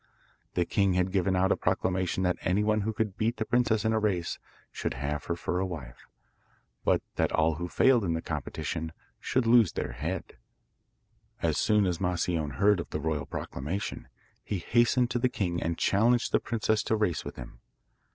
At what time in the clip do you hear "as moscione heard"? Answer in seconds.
11.85-12.79